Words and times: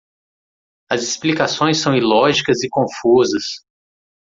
As 0.89 1.03
explicações 1.03 1.77
são 1.79 1.95
ilógicas 1.95 2.63
e 2.63 2.69
confusas. 2.69 3.43